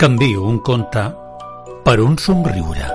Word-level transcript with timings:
Canvio 0.00 0.46
un 0.46 0.62
conte 0.62 1.02
per 1.84 2.00
un 2.00 2.16
somriure. 2.16 2.86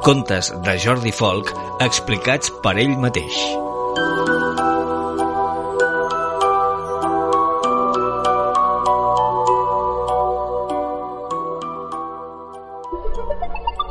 Contes 0.00 0.48
de 0.64 0.78
Jordi 0.78 1.12
Folk 1.12 1.52
explicats 1.84 2.48
per 2.64 2.72
ell 2.80 2.96
mateix. 2.96 3.36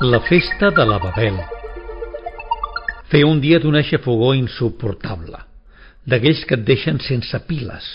La 0.02 0.24
festa 0.32 0.72
de 0.72 0.90
la 0.90 0.98
Babel. 0.98 1.38
Feia 3.14 3.28
un 3.28 3.38
dia 3.40 3.60
d'una 3.60 3.84
xafogó 3.84 4.34
insuportable, 4.34 5.19
d'aquells 6.10 6.46
que 6.48 6.58
et 6.58 6.66
deixen 6.68 7.00
sense 7.06 7.40
piles, 7.48 7.86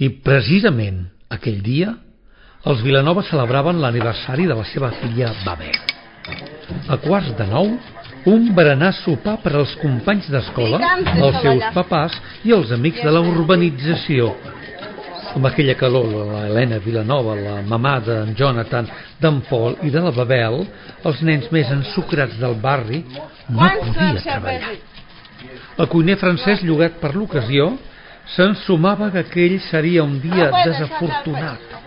i 0.00 0.08
precisament 0.24 1.04
aquell 1.30 1.60
dia 1.64 1.94
els 2.70 2.82
Vilanova 2.84 3.24
celebraven 3.24 3.80
l'aniversari 3.80 4.46
de 4.48 4.56
la 4.56 4.66
seva 4.68 4.90
filla 5.00 5.32
Babel. 5.46 5.76
A 6.92 6.98
quarts 7.00 7.32
de 7.38 7.46
nou, 7.48 7.70
un 8.30 8.50
berenar 8.54 8.92
sopar 9.00 9.38
per 9.40 9.54
als 9.56 9.72
companys 9.80 10.28
d'escola, 10.32 10.80
els 11.16 11.40
seus 11.40 11.68
papàs 11.76 12.16
i 12.44 12.52
els 12.56 12.72
amics 12.76 13.00
de 13.04 13.14
la 13.14 13.22
urbanització, 13.24 14.34
amb 15.34 15.46
aquella 15.46 15.76
calor, 15.78 16.10
la 16.32 16.44
Helena 16.48 16.80
Vilanova, 16.84 17.36
la 17.38 17.56
mamà 17.62 17.96
d'en 18.04 18.34
Jonathan, 18.36 18.88
d'en 19.22 19.40
Paul 19.48 19.78
i 19.86 19.92
de 19.94 20.02
la 20.02 20.12
Babel, 20.14 20.60
els 21.06 21.22
nens 21.26 21.48
més 21.54 21.70
ensucrats 21.70 22.38
del 22.40 22.56
barri, 22.60 23.04
no 23.48 23.68
podia 23.78 24.24
treballar. 24.26 24.74
El 25.78 25.88
cuiner 25.92 26.18
francès, 26.20 26.64
llogat 26.66 26.98
per 27.02 27.14
l'ocasió, 27.14 27.70
s'ensumava 28.34 29.10
que 29.14 29.24
aquell 29.24 29.58
seria 29.70 30.04
un 30.04 30.18
dia 30.22 30.50
desafortunat. 30.64 31.78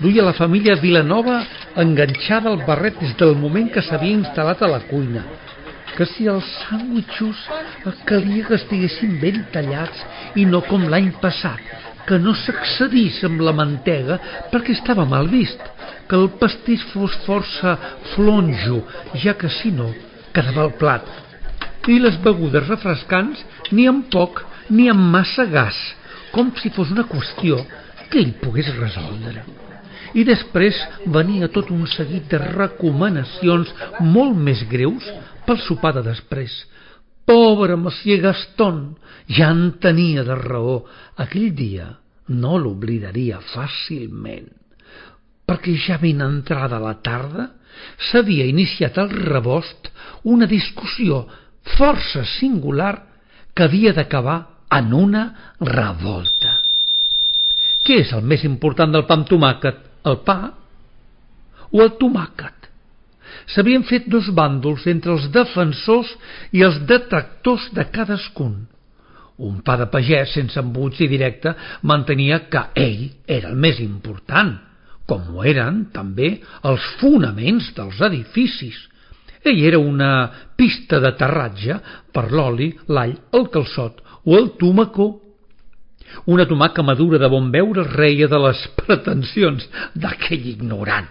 Duia 0.00 0.24
la 0.24 0.36
família 0.36 0.78
Vilanova 0.80 1.42
enganxada 1.80 2.50
al 2.50 2.64
barret 2.66 2.98
des 3.00 3.14
del 3.20 3.36
moment 3.36 3.68
que 3.72 3.84
s'havia 3.84 4.16
instal·lat 4.16 4.62
a 4.64 4.70
la 4.70 4.82
cuina 4.88 5.24
que 5.96 6.06
si 6.08 6.24
els 6.32 6.46
sàndwichos 6.62 7.40
calia 8.08 8.46
que 8.48 8.56
estiguessin 8.56 9.18
ben 9.20 9.42
tallats 9.52 10.04
i 10.40 10.46
no 10.48 10.62
com 10.64 10.86
l'any 10.88 11.10
passat, 11.20 11.60
que 12.08 12.18
no 12.18 12.32
s'accedís 12.34 13.18
amb 13.28 13.42
la 13.44 13.52
mantega 13.56 14.16
perquè 14.52 14.72
estava 14.76 15.04
mal 15.08 15.28
vist, 15.28 15.60
que 16.08 16.16
el 16.16 16.30
pastís 16.40 16.86
fos 16.94 17.16
força 17.26 17.76
flonjo, 18.14 18.80
ja 19.24 19.36
que 19.36 19.50
si 19.60 19.74
no 19.76 19.90
quedava 20.32 20.64
el 20.68 20.72
plat. 20.80 21.04
I 21.90 21.98
les 21.98 22.18
begudes 22.22 22.68
refrescants 22.68 23.40
ni 23.74 23.88
amb 23.90 24.06
poc 24.12 24.44
ni 24.70 24.86
amb 24.92 25.10
massa 25.12 25.46
gas, 25.50 25.76
com 26.30 26.52
si 26.60 26.70
fos 26.74 26.92
una 26.94 27.06
qüestió 27.10 27.58
que 28.10 28.20
ell 28.22 28.36
pogués 28.42 28.70
resoldre. 28.76 29.42
I 30.14 30.24
després 30.26 30.78
venia 31.06 31.50
tot 31.54 31.70
un 31.74 31.86
seguit 31.90 32.26
de 32.30 32.38
recomanacions 32.42 33.70
molt 34.02 34.38
més 34.38 34.62
greus 34.70 35.06
pel 35.46 35.60
sopar 35.66 35.94
de 35.98 36.04
després. 36.06 36.52
Pobre 37.26 37.76
Monsieur 37.78 38.18
Gaston, 38.24 38.80
ja 39.30 39.50
en 39.54 39.76
tenia 39.82 40.24
de 40.26 40.34
raó. 40.38 40.80
Aquell 41.22 41.52
dia 41.54 41.92
no 42.30 42.58
l'oblidaria 42.58 43.38
fàcilment, 43.52 44.48
perquè 45.46 45.76
ja 45.86 45.98
ben 46.02 46.22
entrada 46.22 46.78
la 46.82 46.96
tarda 47.02 47.50
s'havia 48.10 48.46
iniciat 48.50 48.98
al 48.98 49.10
rebost 49.14 49.90
una 50.30 50.46
discussió 50.50 51.24
força 51.76 52.24
singular 52.38 52.94
que 53.54 53.66
havia 53.66 53.92
d'acabar 53.92 54.38
en 54.70 54.92
una 54.94 55.24
revolta. 55.60 56.56
Què 57.84 58.02
és 58.04 58.12
el 58.16 58.24
més 58.26 58.44
important 58.46 58.92
del 58.92 59.06
pa 59.08 59.16
amb 59.18 59.28
tomàquet? 59.28 59.78
El 60.06 60.20
pa 60.26 60.38
o 61.70 61.82
el 61.82 61.94
tomàquet? 62.00 62.68
S'havien 63.50 63.84
fet 63.86 64.06
dos 64.10 64.28
bàndols 64.34 64.86
entre 64.90 65.14
els 65.16 65.26
defensors 65.34 66.10
i 66.54 66.62
els 66.66 66.78
detractors 66.86 67.70
de 67.74 67.86
cadascun. 67.90 68.54
Un 69.40 69.60
pa 69.64 69.78
de 69.80 69.86
pagès 69.90 70.34
sense 70.36 70.58
embuts 70.60 71.00
i 71.00 71.08
directe 71.08 71.54
mantenia 71.88 72.42
que 72.52 72.66
ell 72.76 73.06
era 73.26 73.48
el 73.50 73.56
més 73.56 73.80
important, 73.80 74.52
com 75.08 75.32
ho 75.32 75.44
eren 75.48 75.86
també 75.94 76.36
els 76.68 76.84
fonaments 77.00 77.72
dels 77.76 78.02
edificis. 78.10 78.76
Ell 79.44 79.62
era 79.64 79.78
una 79.78 80.10
pista 80.56 81.00
d'aterratge 81.00 81.78
per 82.12 82.28
l'oli, 82.32 82.70
l'all, 82.88 83.16
el 83.32 83.48
calçot 83.52 84.02
o 84.24 84.36
el 84.36 84.52
tomacó. 84.60 85.12
Una 86.26 86.44
tomaca 86.50 86.82
madura 86.82 87.20
de 87.22 87.30
bon 87.30 87.48
veure 87.54 87.86
reia 87.94 88.28
de 88.28 88.42
les 88.48 88.66
pretensions 88.82 89.66
d'aquell 89.94 90.52
ignorant 90.56 91.08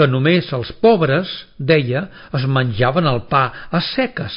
que 0.00 0.06
només 0.08 0.48
els 0.56 0.70
pobres, 0.80 1.28
deia, 1.58 2.06
es 2.32 2.46
menjaven 2.48 3.08
el 3.10 3.24
pa 3.28 3.42
a 3.68 3.82
seques, 3.84 4.36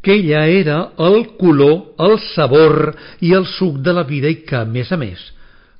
que 0.00 0.14
ella 0.16 0.46
era 0.48 0.78
el 1.04 1.34
color, 1.36 1.92
el 2.00 2.16
sabor 2.30 2.94
i 3.20 3.34
el 3.36 3.44
suc 3.58 3.82
de 3.84 3.92
la 3.92 4.06
vida 4.08 4.30
i 4.32 4.40
que, 4.46 4.62
a 4.62 4.64
més 4.64 4.88
a 4.92 4.96
més, 4.96 5.20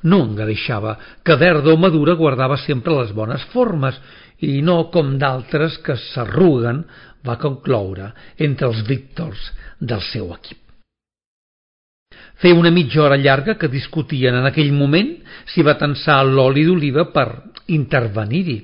no 0.04 0.20
engreixava, 0.26 0.98
que 1.24 1.36
verda 1.40 1.72
o 1.72 1.80
madura 1.80 2.18
guardava 2.18 2.58
sempre 2.60 2.98
les 2.98 3.14
bones 3.16 3.46
formes 3.54 3.96
i 4.46 4.60
no 4.64 4.88
com 4.94 5.16
d'altres 5.20 5.78
que 5.84 5.96
s'arruguen, 6.10 6.84
va 7.26 7.36
concloure 7.40 8.12
entre 8.40 8.70
els 8.70 8.82
víctors 8.88 9.50
del 9.80 10.00
seu 10.08 10.32
equip. 10.36 10.58
Feia 12.40 12.56
una 12.56 12.72
mitja 12.72 13.02
hora 13.04 13.18
llarga 13.20 13.58
que 13.60 13.68
discutien 13.68 14.38
en 14.38 14.48
aquell 14.48 14.72
moment 14.72 15.12
si 15.52 15.64
va 15.66 15.76
tensar 15.80 16.22
l'oli 16.24 16.64
d'oliva 16.64 17.10
per 17.12 17.26
intervenir-hi. 17.68 18.58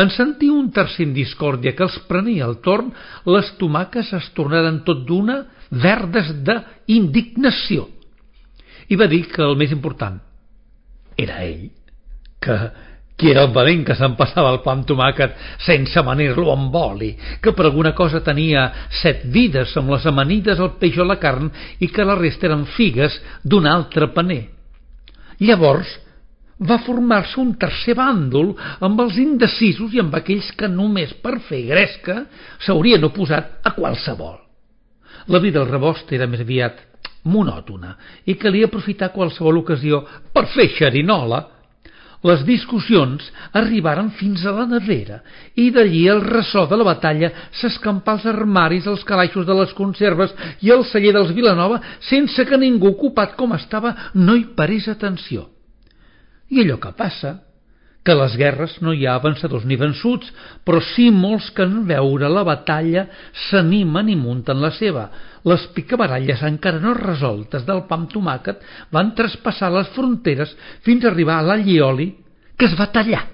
En 0.00 0.08
sentir 0.14 0.48
un 0.54 0.70
tercer 0.72 1.04
en 1.08 1.12
discòrdia 1.12 1.74
que 1.76 1.84
els 1.84 1.98
prenia 2.08 2.46
el 2.46 2.60
torn, 2.64 2.92
les 3.26 3.50
tomaques 3.60 4.12
es 4.16 4.28
tornaren 4.36 4.80
tot 4.86 5.02
d'una 5.04 5.42
verdes 5.70 6.30
d'indignació. 6.46 7.88
I 8.88 8.96
va 8.96 9.10
dir 9.10 9.26
que 9.30 9.42
el 9.44 9.56
més 9.58 9.74
important 9.74 10.16
era 11.20 11.42
ell, 11.44 11.68
que 12.40 12.56
qui 13.20 13.30
era 13.30 13.44
el 13.44 13.52
valent 13.52 13.84
que 13.84 13.94
s'empassava 13.98 14.54
el 14.54 14.62
pa 14.64 14.72
amb 14.72 14.86
tomàquet 14.88 15.36
sense 15.60 15.98
amanir-lo 16.00 16.48
amb 16.54 16.74
oli, 16.80 17.12
que 17.42 17.52
per 17.52 17.68
alguna 17.68 17.92
cosa 17.94 18.22
tenia 18.24 18.70
set 19.02 19.26
vides 19.28 19.76
amb 19.76 19.92
les 19.92 20.06
amanides, 20.08 20.58
el 20.58 20.78
peix 20.80 20.96
o 20.96 21.04
la 21.04 21.20
carn 21.20 21.50
i 21.84 21.90
que 21.92 22.06
la 22.08 22.16
resta 22.16 22.48
eren 22.48 22.64
figues 22.78 23.20
d'un 23.44 23.68
altre 23.68 24.08
paner. 24.16 24.46
Llavors, 25.44 25.92
va 26.60 26.80
formar-se 26.84 27.38
un 27.40 27.54
tercer 27.60 27.94
bàndol 27.96 28.52
amb 28.84 29.00
els 29.04 29.16
indecisos 29.20 29.94
i 29.96 30.00
amb 30.02 30.14
aquells 30.16 30.50
que 30.56 30.68
només 30.68 31.14
per 31.22 31.38
fer 31.46 31.62
gresca 31.70 32.22
s'haurien 32.64 33.04
oposat 33.08 33.60
a 33.64 33.72
qualsevol. 33.76 34.36
La 35.28 35.40
vida 35.40 35.60
del 35.60 35.70
rebost 35.70 36.12
era 36.12 36.28
més 36.28 36.42
aviat 36.44 36.80
monòtona 37.28 37.94
i 38.28 38.36
calia 38.40 38.68
aprofitar 38.68 39.12
qualsevol 39.12 39.60
ocasió 39.60 40.02
per 40.32 40.46
fer 40.52 40.70
xerinola. 40.76 41.40
Les 42.26 42.42
discussions 42.44 43.24
arribaren 43.56 44.10
fins 44.18 44.42
a 44.44 44.52
la 44.52 44.66
nevera 44.68 45.22
i 45.56 45.70
d'allí 45.72 46.02
el 46.12 46.20
ressò 46.26 46.66
de 46.68 46.76
la 46.76 46.84
batalla 46.84 47.30
s'escampà 47.62 48.18
als 48.18 48.26
armaris, 48.28 48.86
als 48.86 49.06
calaixos 49.08 49.46
de 49.48 49.56
les 49.56 49.72
conserves 49.78 50.34
i 50.60 50.72
al 50.72 50.84
celler 50.90 51.14
dels 51.16 51.32
Vilanova 51.36 51.80
sense 52.10 52.44
que 52.44 52.60
ningú 52.60 52.92
ocupat 52.92 53.38
com 53.40 53.56
estava 53.56 53.94
no 54.14 54.36
hi 54.36 54.50
parés 54.56 54.90
atenció. 54.92 55.48
I 56.52 56.60
allò 56.60 56.76
que 56.82 56.92
passa, 56.98 57.38
que 58.10 58.16
a 58.16 58.18
les 58.18 58.34
guerres 58.34 58.72
no 58.82 58.90
hi 58.90 59.04
ha 59.06 59.14
avançadors 59.20 59.62
ni 59.70 59.76
vençuts, 59.78 60.26
però 60.66 60.80
sí 60.82 61.12
molts 61.14 61.52
que 61.54 61.62
en 61.62 61.84
veure 61.86 62.26
la 62.32 62.42
batalla 62.42 63.04
s'animen 63.46 64.10
i 64.10 64.16
munten 64.18 64.58
la 64.58 64.72
seva. 64.74 65.04
Les 65.46 65.68
picabaralles 65.76 66.42
encara 66.48 66.82
no 66.82 66.96
resoltes 66.98 67.62
del 67.68 67.84
pa 67.86 68.00
amb 68.00 68.10
tomàquet 68.10 68.64
van 68.90 69.14
traspassar 69.14 69.70
les 69.76 69.92
fronteres 69.94 70.56
fins 70.82 71.06
a 71.06 71.12
arribar 71.12 71.38
a 71.38 71.46
l'allioli 71.46 72.10
que 72.58 72.66
es 72.66 72.74
va 72.80 72.90
tallar 72.90 73.28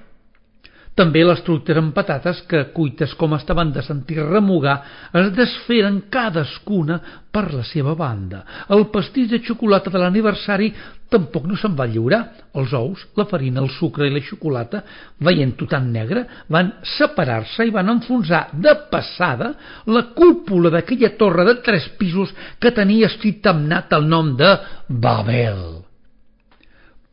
també 0.96 1.22
les 1.28 1.42
truites 1.44 1.76
amb 1.76 1.92
patates 1.94 2.40
que, 2.48 2.62
cuites 2.72 3.12
com 3.20 3.36
estaven 3.36 3.70
de 3.74 3.82
sentir 3.84 4.16
remugar, 4.22 4.76
es 5.12 5.28
desferen 5.36 6.06
cadascuna 6.12 6.96
per 7.30 7.50
la 7.52 7.62
seva 7.68 7.92
banda. 7.94 8.42
El 8.72 8.86
pastís 8.92 9.28
de 9.28 9.42
xocolata 9.44 9.92
de 9.92 10.00
l'aniversari 10.00 10.70
tampoc 11.12 11.44
no 11.46 11.58
se'n 11.60 11.76
va 11.76 11.86
lliurar. 11.86 12.22
Els 12.56 12.72
ous, 12.74 13.04
la 13.20 13.26
farina, 13.28 13.60
el 13.60 13.68
sucre 13.76 14.08
i 14.08 14.14
la 14.14 14.24
xocolata, 14.24 14.82
veient-ho 15.20 15.68
tan 15.68 15.90
negre, 15.92 16.24
van 16.48 16.72
separar-se 16.96 17.68
i 17.68 17.74
van 17.74 17.92
enfonsar 17.92 18.46
de 18.54 18.72
passada 18.90 19.52
la 19.92 20.06
cúpula 20.16 20.72
d'aquella 20.72 21.12
torre 21.20 21.44
de 21.44 21.58
tres 21.66 21.90
pisos 22.00 22.32
que 22.58 22.72
tenia 22.72 23.12
escritamnat 23.12 23.92
el 23.92 24.08
nom 24.08 24.32
de 24.40 24.56
Babel 24.88 25.85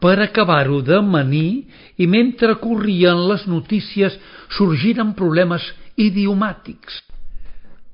per 0.03 0.17
acabar-ho 0.19 0.81
de 0.83 0.99
manir 0.99 1.63
i 1.95 2.09
mentre 2.11 2.57
corrien 2.59 3.23
les 3.29 3.47
notícies 3.47 4.17
sorgiren 4.57 5.13
problemes 5.15 5.63
idiomàtics. 5.95 6.99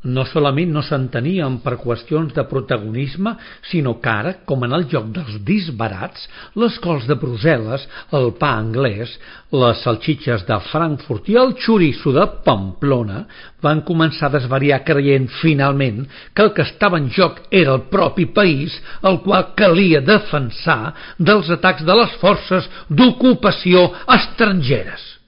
No 0.04 0.24
solament 0.30 0.72
no 0.72 0.82
s'entenien 0.86 1.58
per 1.64 1.76
qüestions 1.82 2.32
de 2.36 2.46
protagonisme, 2.48 3.34
sinó 3.68 3.98
que 4.00 4.12
ara, 4.12 4.34
com 4.48 4.64
en 4.64 4.76
el 4.78 4.86
joc 4.92 5.10
dels 5.16 5.42
disbarats, 5.44 6.28
les 6.56 6.78
cols 6.80 7.08
de 7.10 7.18
Brussel·les, 7.20 7.84
el 8.16 8.32
pa 8.40 8.54
anglès, 8.62 9.18
les 9.52 9.84
salxitxes 9.84 10.46
de 10.48 10.60
Frankfurt 10.70 11.28
i 11.34 11.36
el 11.42 11.54
xoriço 11.60 12.14
de 12.16 12.26
Pamplona 12.46 13.26
van 13.66 13.84
començar 13.84 14.30
a 14.30 14.38
desvariar 14.38 14.86
creient 14.88 15.28
finalment 15.42 16.06
que 16.34 16.48
el 16.48 16.54
que 16.56 16.64
estava 16.64 17.02
en 17.02 17.12
joc 17.12 17.44
era 17.52 17.76
el 17.76 17.88
propi 17.92 18.30
país, 18.32 18.80
el 19.04 19.20
qual 19.26 19.52
calia 19.60 20.06
defensar 20.06 20.94
dels 21.20 21.52
atacs 21.52 21.84
de 21.84 22.02
les 22.02 22.20
forces 22.24 22.72
d'ocupació 22.88 23.90
estrangeres. 24.16 25.19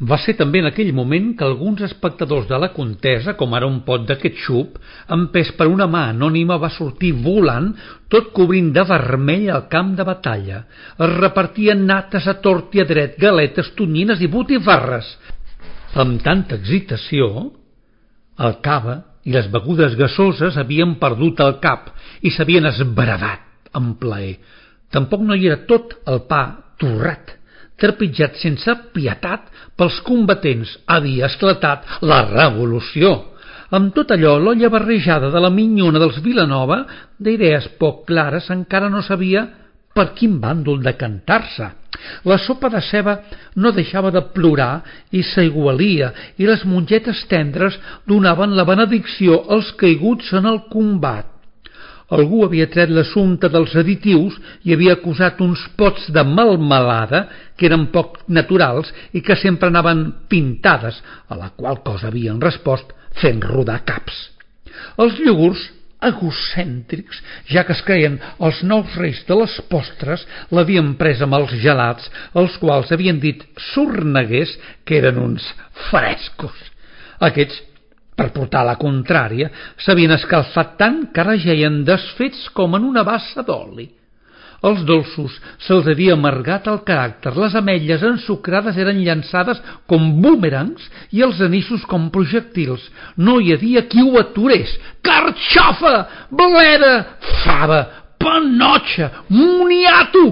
Va 0.00 0.16
ser 0.16 0.32
també 0.38 0.62
en 0.62 0.66
aquell 0.70 0.94
moment 0.96 1.34
que 1.36 1.44
alguns 1.44 1.82
espectadors 1.84 2.46
de 2.48 2.56
la 2.56 2.70
contesa, 2.72 3.34
com 3.36 3.52
ara 3.52 3.68
un 3.68 3.82
pot 3.84 4.06
de 4.08 4.14
ketchup, 4.16 4.78
empès 5.12 5.50
per 5.58 5.66
una 5.68 5.84
mà 5.92 6.06
anònima 6.14 6.56
va 6.62 6.70
sortir 6.72 7.10
volant, 7.20 7.66
tot 8.08 8.30
cobrint 8.36 8.70
de 8.72 8.84
vermell 8.88 9.50
el 9.52 9.66
camp 9.72 9.90
de 9.98 10.06
batalla. 10.08 10.62
Es 10.96 11.12
repartien 11.18 11.84
nates 11.90 12.28
a 12.32 12.38
tort 12.40 12.72
i 12.78 12.80
a 12.80 12.86
dret, 12.88 13.18
galetes, 13.20 13.74
tonyines 13.76 14.22
i 14.24 14.30
botifarres. 14.32 15.10
Amb 16.00 16.22
tanta 16.24 16.56
excitació, 16.56 17.50
el 18.40 18.56
cava 18.64 18.96
i 19.28 19.34
les 19.34 19.50
begudes 19.52 19.98
gasoses 20.00 20.56
havien 20.56 20.94
perdut 21.02 21.42
el 21.44 21.58
cap 21.60 21.92
i 22.24 22.32
s'havien 22.32 22.70
esbravat 22.72 23.76
en 23.76 23.92
plaer. 24.00 24.38
Tampoc 24.90 25.20
no 25.28 25.36
hi 25.36 25.50
era 25.50 25.60
tot 25.68 25.92
el 26.08 26.24
pa 26.30 26.40
torrat 26.80 27.36
trepitjat 27.80 28.38
sense 28.40 28.74
pietat 28.94 29.48
pels 29.78 30.00
combatents, 30.06 30.76
havia 30.86 31.28
esclatat 31.30 32.00
la 32.04 32.22
revolució. 32.28 33.14
Amb 33.70 33.94
tot 33.94 34.10
allò, 34.10 34.36
l'olla 34.38 34.68
barrejada 34.68 35.30
de 35.30 35.40
la 35.40 35.50
minyona 35.54 36.00
dels 36.02 36.18
Vilanova, 36.24 36.82
d'idees 37.18 37.70
poc 37.78 38.04
clares, 38.08 38.50
encara 38.50 38.90
no 38.90 39.02
sabia 39.06 39.46
per 39.94 40.10
quin 40.18 40.38
bàndol 40.42 40.82
de 40.82 40.94
cantar-se. 40.98 41.70
La 42.24 42.38
sopa 42.38 42.70
de 42.72 42.80
ceba 42.82 43.16
no 43.62 43.72
deixava 43.76 44.10
de 44.14 44.22
plorar 44.34 44.82
i 45.14 45.22
s'aigualia, 45.26 46.12
i 46.40 46.48
les 46.48 46.64
mongetes 46.66 47.24
tendres 47.30 47.76
donaven 48.08 48.56
la 48.58 48.66
benedicció 48.68 49.42
als 49.54 49.70
caiguts 49.80 50.32
en 50.38 50.50
el 50.50 50.64
combat. 50.72 51.29
Algú 52.16 52.42
havia 52.44 52.66
tret 52.70 52.90
l'assumpte 52.90 53.48
dels 53.52 53.74
additius 53.78 54.36
i 54.66 54.74
havia 54.74 54.96
acusat 54.98 55.40
uns 55.44 55.62
pots 55.78 56.08
de 56.14 56.24
malmelada 56.26 57.26
que 57.56 57.68
eren 57.70 57.86
poc 57.94 58.18
naturals 58.28 58.90
i 59.14 59.22
que 59.22 59.38
sempre 59.38 59.70
anaven 59.70 60.06
pintades, 60.28 60.98
a 61.30 61.38
la 61.38 61.52
qual 61.54 61.82
cosa 61.86 62.08
havien 62.10 62.40
respost 62.42 62.90
fent 63.20 63.44
rodar 63.46 63.82
caps. 63.86 64.16
Els 64.98 65.18
llugurs 65.22 65.68
egocèntrics, 66.00 67.20
ja 67.52 67.64
que 67.68 67.74
es 67.76 67.82
creien 67.84 68.16
els 68.40 68.62
nous 68.66 68.94
reis 68.98 69.20
de 69.28 69.36
les 69.36 69.56
postres, 69.70 70.24
l'havien 70.50 70.94
pres 71.00 71.20
amb 71.24 71.36
els 71.36 71.52
gelats, 71.62 72.08
els 72.34 72.56
quals 72.62 72.92
havien 72.94 73.20
dit 73.20 73.44
sorneguers 73.70 74.56
que 74.88 74.98
eren 75.00 75.20
uns 75.20 75.44
frescos. 75.90 76.56
Aquests 77.20 77.60
per 78.20 78.34
portar 78.36 78.66
la 78.68 78.76
contrària, 78.76 79.48
s'havien 79.80 80.12
escalfat 80.12 80.76
tant 80.80 81.06
que 81.14 81.22
ara 81.22 81.38
geien 81.40 81.80
desfets 81.88 82.50
com 82.52 82.76
en 82.76 82.84
una 82.90 83.06
bassa 83.06 83.40
d'oli. 83.46 83.88
Els 84.68 84.82
dolços 84.84 85.38
se'ls 85.64 85.86
havia 85.88 86.12
amargat 86.18 86.66
el 86.68 86.82
caràcter, 86.84 87.32
les 87.32 87.54
ametlles 87.56 88.02
ensucrades 88.04 88.76
eren 88.76 89.00
llançades 89.00 89.62
com 89.88 90.10
búmerangs 90.20 90.84
i 91.16 91.24
els 91.24 91.40
anissos 91.40 91.86
com 91.88 92.10
projectils. 92.12 92.84
No 93.16 93.38
hi 93.40 93.54
havia 93.54 93.86
qui 93.88 94.04
ho 94.04 94.20
aturés. 94.20 94.76
Carxofa, 95.00 95.94
bleda, 96.28 96.92
fava, 97.40 97.80
panotxa, 98.20 99.08
moniato, 99.32 100.26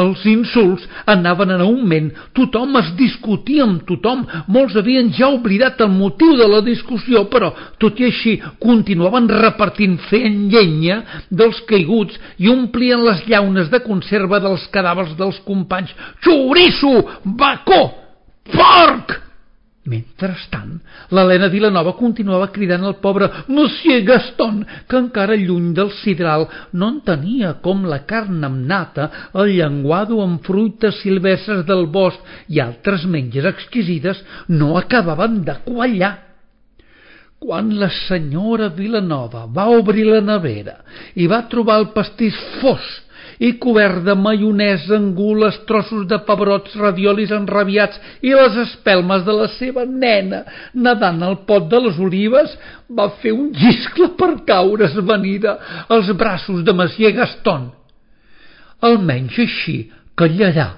els 0.00 0.22
insults 0.24 0.84
anaven 1.10 1.52
en 1.52 1.64
augment, 1.64 2.08
tothom 2.36 2.78
es 2.80 2.92
discutia 2.96 3.66
amb 3.66 3.82
tothom, 3.88 4.24
molts 4.48 4.76
havien 4.78 5.10
ja 5.12 5.28
oblidat 5.34 5.80
el 5.84 5.92
motiu 5.92 6.36
de 6.38 6.48
la 6.48 6.62
discussió, 6.64 7.26
però 7.32 7.52
tot 7.82 8.00
i 8.00 8.08
així 8.08 8.38
continuaven 8.62 9.28
repartint 9.28 9.98
fent 10.08 10.46
llenya 10.52 11.02
dels 11.30 11.60
caiguts 11.68 12.16
i 12.40 12.48
omplien 12.52 13.04
les 13.04 13.26
llaunes 13.28 13.68
de 13.72 13.82
conserva 13.84 14.40
dels 14.40 14.64
cadàvers 14.72 15.12
dels 15.18 15.42
companys. 15.48 15.92
Xoriço! 16.24 16.94
Bacó! 17.24 17.82
Porc! 18.52 19.31
Mentrestant, 19.82 20.76
l'Helena 21.10 21.48
Vilanova 21.50 21.96
continuava 21.98 22.52
cridant 22.54 22.84
al 22.86 23.00
pobre 23.02 23.26
Monsieur 23.50 24.04
Gaston, 24.06 24.60
que 24.86 25.00
encara 25.00 25.34
lluny 25.34 25.72
del 25.74 25.90
sidral 25.98 26.46
no 26.78 26.92
entenia 26.92 27.56
com 27.64 27.82
la 27.90 27.98
carn 28.06 28.46
amb 28.46 28.62
nata, 28.70 29.08
el 29.34 29.50
llenguado 29.56 30.20
amb 30.22 30.38
fruites 30.46 31.02
silvestres 31.02 31.64
del 31.66 31.88
bosc 31.90 32.22
i 32.54 32.62
altres 32.62 33.08
menges 33.10 33.48
exquisides 33.50 34.22
no 34.54 34.76
acabaven 34.78 35.42
de 35.42 35.58
quallar. 35.66 36.14
Quan 37.42 37.74
la 37.74 37.90
senyora 38.06 38.70
Vilanova 38.70 39.48
va 39.50 39.66
obrir 39.74 40.06
la 40.06 40.22
nevera 40.22 40.78
i 41.18 41.26
va 41.26 41.48
trobar 41.50 41.80
el 41.82 41.90
pastís 41.90 42.38
fos 42.60 42.86
i 43.42 43.56
cobert 43.58 44.04
de 44.06 44.14
maionesa, 44.14 44.94
angules, 44.94 45.56
trossos 45.66 46.04
de 46.06 46.18
pebrots, 46.26 46.76
radiolis 46.78 47.32
enrabiats 47.34 47.98
i 48.22 48.30
les 48.36 48.58
espelmes 48.68 49.24
de 49.26 49.34
la 49.34 49.48
seva 49.56 49.82
nena 49.88 50.44
nedant 50.74 51.18
al 51.26 51.40
pot 51.48 51.66
de 51.72 51.80
les 51.82 51.98
olives, 51.98 52.54
va 52.86 53.08
fer 53.22 53.34
un 53.34 53.50
giscle 53.56 54.12
per 54.18 54.36
caure 54.46 54.86
esvenida 54.86 55.56
als 55.90 56.12
braços 56.14 56.62
de 56.62 56.76
Macier 56.76 57.10
Gaston. 57.18 57.66
Almenys 58.86 59.42
així 59.42 59.76
que 60.14 60.30
allà 60.30 60.70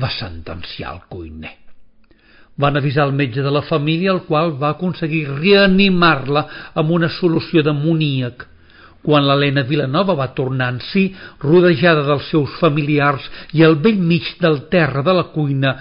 va 0.00 0.10
sentenciar 0.18 0.96
el 0.96 1.02
cuiner. 1.12 1.56
Van 2.60 2.76
avisar 2.76 3.06
el 3.06 3.14
metge 3.14 3.42
de 3.42 3.50
la 3.54 3.62
família, 3.62 4.10
el 4.12 4.24
qual 4.26 4.56
va 4.58 4.74
aconseguir 4.74 5.28
reanimar-la 5.30 6.48
amb 6.74 6.90
una 6.90 7.08
solució 7.20 7.62
d'amoníac 7.62 8.50
quan 9.04 9.24
l'Helena 9.24 9.64
Vilanova 9.68 10.16
va 10.18 10.30
tornar 10.36 10.70
en 10.74 10.80
si, 10.90 11.06
rodejada 11.42 12.04
dels 12.08 12.26
seus 12.32 12.56
familiars 12.60 13.24
i 13.56 13.64
al 13.64 13.78
vell 13.82 14.00
mig 14.00 14.26
del 14.42 14.66
terra 14.72 15.04
de 15.06 15.14
la 15.16 15.28
cuina, 15.34 15.76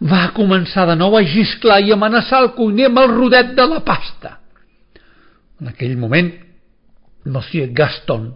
va 0.00 0.28
començar 0.36 0.86
de 0.90 0.98
nou 0.98 1.16
a 1.18 1.24
gisclar 1.26 1.80
i 1.82 1.94
amenaçar 1.94 2.44
el 2.44 2.52
cuiner 2.58 2.90
amb 2.90 3.02
el 3.02 3.10
rodet 3.16 3.56
de 3.58 3.66
la 3.66 3.80
pasta. 3.86 4.36
En 5.60 5.72
aquell 5.72 5.96
moment, 6.00 6.30
Monsieur 7.26 7.68
Gaston 7.76 8.30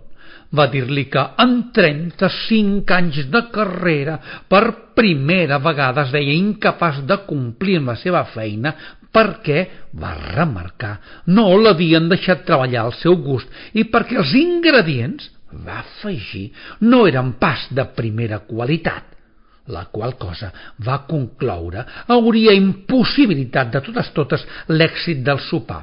va 0.54 0.66
dir-li 0.73 1.06
que 1.12 1.23
en 1.44 1.54
35 1.75 2.94
anys 2.96 3.23
de 3.32 3.42
carrera 3.54 4.18
per 4.49 4.92
primera 4.96 5.58
vegada 5.62 6.04
es 6.06 6.12
veia 6.14 6.37
incapaç 6.37 7.02
de 7.08 7.18
complir 7.28 7.80
amb 7.80 7.92
la 7.92 7.96
seva 8.00 8.25
feina 8.34 8.75
perquè, 9.14 9.61
va 9.94 10.12
remarcar, 10.34 10.96
no 11.30 11.46
l'havien 11.61 12.08
deixat 12.11 12.42
treballar 12.49 12.84
al 12.84 12.94
seu 12.99 13.16
gust 13.23 13.50
i 13.78 13.87
perquè 13.87 14.18
els 14.18 14.34
ingredients, 14.38 15.30
va 15.54 15.84
afegir, 15.84 16.49
no 16.82 17.04
eren 17.06 17.37
pas 17.38 17.68
de 17.70 17.84
primera 17.94 18.40
qualitat, 18.49 19.12
la 19.70 19.87
qual 19.88 20.16
cosa 20.20 20.50
va 20.84 20.99
concloure 21.08 21.87
hauria 22.12 22.52
impossibilitat 22.52 23.70
de 23.73 23.80
totes 23.87 24.11
totes 24.16 24.42
l'èxit 24.68 25.23
del 25.25 25.40
sopar 25.46 25.80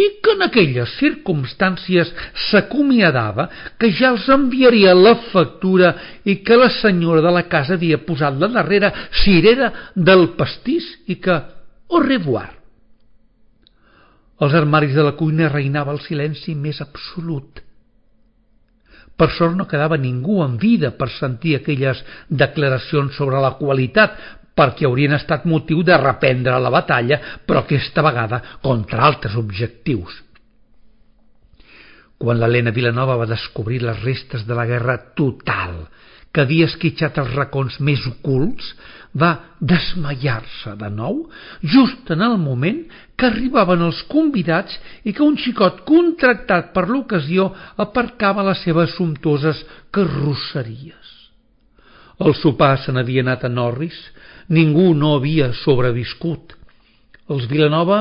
i 0.00 0.06
que 0.24 0.34
en 0.36 0.44
aquelles 0.46 0.92
circumstàncies 1.00 2.12
s'acomiadava 2.48 3.48
que 3.80 3.90
ja 3.92 4.14
els 4.14 4.28
enviaria 4.32 4.94
la 4.96 5.16
factura 5.28 5.92
i 6.24 6.38
que 6.46 6.56
la 6.56 6.70
senyora 6.80 7.24
de 7.24 7.34
la 7.36 7.44
casa 7.52 7.76
havia 7.76 8.00
posat 8.06 8.38
la 8.40 8.48
darrera 8.54 8.92
cirera 9.22 9.72
del 9.94 10.30
pastís 10.40 10.86
i 11.12 11.18
que 11.20 11.36
au 11.90 12.02
revoir 12.06 12.48
als 14.40 14.54
armaris 14.56 14.94
de 14.96 15.02
la 15.04 15.16
cuina 15.18 15.50
reinava 15.52 15.92
el 15.92 16.00
silenci 16.00 16.54
més 16.56 16.80
absolut. 16.80 17.60
Per 19.20 19.28
sort 19.36 19.52
no 19.52 19.66
quedava 19.68 19.98
ningú 20.00 20.38
en 20.40 20.54
vida 20.56 20.94
per 20.96 21.10
sentir 21.12 21.58
aquelles 21.58 21.98
declaracions 22.42 23.18
sobre 23.20 23.42
la 23.44 23.52
qualitat, 23.58 24.16
perquè 24.56 24.86
haurien 24.88 25.14
estat 25.16 25.46
motiu 25.48 25.84
de 25.86 25.96
reprendre 26.00 26.58
la 26.60 26.72
batalla, 26.72 27.20
però 27.46 27.64
aquesta 27.64 28.04
vegada 28.04 28.42
contra 28.62 29.06
altres 29.06 29.36
objectius. 29.38 30.12
Quan 32.20 32.36
l'Helena 32.36 32.72
Vilanova 32.76 33.16
va 33.16 33.28
descobrir 33.30 33.80
les 33.80 34.02
restes 34.04 34.44
de 34.44 34.56
la 34.56 34.66
guerra 34.68 34.98
total 35.16 35.86
que 36.30 36.44
havia 36.44 36.68
esquitxat 36.68 37.16
els 37.18 37.32
racons 37.34 37.78
més 37.82 38.02
ocults, 38.06 38.66
va 39.10 39.30
desmaiar-se 39.58 40.76
de 40.78 40.90
nou 40.94 41.24
just 41.72 42.12
en 42.14 42.22
el 42.22 42.36
moment 42.38 42.84
que 43.18 43.26
arribaven 43.26 43.82
els 43.88 44.04
convidats 44.12 44.76
i 45.02 45.14
que 45.16 45.26
un 45.26 45.38
xicot 45.40 45.82
contractat 45.88 46.70
per 46.76 46.86
l'ocasió 46.88 47.48
aparcava 47.82 48.46
les 48.46 48.62
seves 48.62 48.94
sumptuoses 48.94 49.64
carrosseries. 49.90 51.19
El 52.20 52.34
sopar 52.36 52.76
se 52.84 52.92
n'havia 52.92 53.24
anat 53.24 53.46
a 53.46 53.50
Norris, 53.52 53.96
ningú 54.52 54.90
no 54.94 55.14
havia 55.16 55.50
sobreviscut. 55.62 56.52
Els 57.32 57.46
Vilanova 57.48 58.00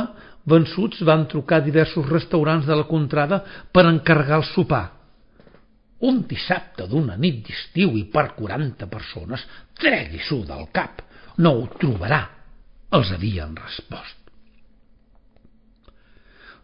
vençuts 0.49 1.03
van 1.07 1.27
trucar 1.31 1.61
a 1.61 1.65
diversos 1.65 2.07
restaurants 2.09 2.67
de 2.67 2.75
la 2.75 2.87
contrada 2.89 3.41
per 3.71 3.85
encarregar 3.87 4.41
el 4.41 4.47
sopar. 4.51 4.85
Un 6.09 6.23
dissabte 6.27 6.87
d'una 6.87 7.17
nit 7.19 7.41
d'estiu 7.47 7.95
i 7.99 8.05
per 8.11 8.29
40 8.35 8.87
persones, 8.91 9.43
tregui-s'ho 9.79 10.43
del 10.47 10.67
cap, 10.75 11.03
no 11.39 11.55
ho 11.55 11.67
trobarà, 11.79 12.23
els 12.95 13.11
havien 13.15 13.55
respost. 13.55 14.18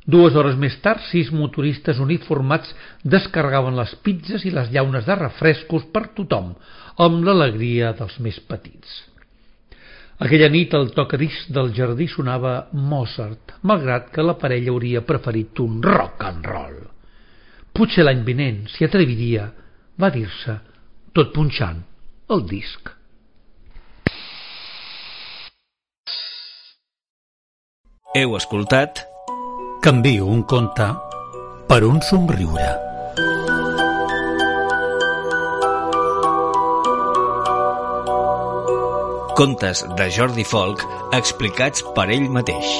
Dues 0.05 0.35
hores 0.37 0.53
més 0.61 0.75
tard, 0.85 1.01
sis 1.09 1.31
motoristes 1.33 1.97
uniformats 2.01 2.69
descarregaven 3.01 3.77
les 3.79 3.95
pizzas 4.05 4.45
i 4.45 4.53
les 4.53 4.69
llaunes 4.73 5.05
de 5.07 5.15
refrescos 5.17 5.87
per 5.93 6.05
tothom, 6.17 6.53
amb 7.01 7.25
l'alegria 7.25 7.91
dels 7.97 8.19
més 8.21 8.37
petits. 8.45 8.91
Aquella 10.21 10.47
nit 10.47 10.73
el 10.77 10.93
tocadís 10.95 11.41
del 11.51 11.73
jardí 11.75 12.05
sonava 12.07 12.67
Mozart, 12.71 13.57
malgrat 13.67 14.11
que 14.13 14.23
la 14.23 14.37
parella 14.39 14.71
hauria 14.71 15.01
preferit 15.03 15.59
un 15.59 15.81
rock 15.83 16.23
and 16.29 16.45
roll. 16.47 16.77
Potser 17.75 18.05
l'any 18.05 18.21
vinent 18.23 18.61
s'hi 18.71 18.85
atreviria, 18.85 19.49
va 19.99 20.11
dir-se, 20.13 20.55
tot 21.17 21.33
punxant 21.33 21.81
el 22.31 22.45
disc. 22.47 22.93
Heu 28.15 28.37
escoltat 28.37 29.03
Canvio 29.85 30.25
un 30.25 30.41
conte 30.45 30.85
per 31.67 31.83
un 31.85 31.99
somriure. 32.01 32.65
Contes 39.37 39.85
de 39.95 40.09
Jordi 40.09 40.43
Folk 40.43 40.81
explicats 41.13 41.85
per 41.93 42.09
ell 42.09 42.25
mateix. 42.33 42.73